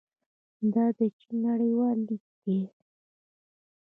دا 0.73 0.85
د 0.97 0.99
چین 1.19 1.35
نړیوال 1.47 1.97
لید 2.07 2.25
دی. 2.43 2.59